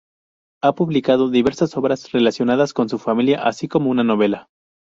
Ha 0.63 0.73
publicado 0.73 1.29
diversas 1.29 1.77
obras 1.77 2.11
relacionadas 2.11 2.73
con 2.73 2.89
su 2.89 2.97
familia 2.97 3.43
así 3.43 3.67
como 3.67 3.91
una 3.91 4.03
novela. 4.03 4.47